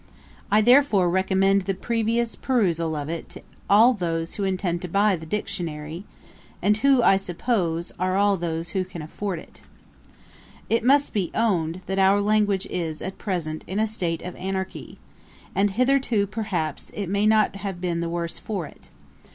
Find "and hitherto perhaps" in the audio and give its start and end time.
15.53-16.89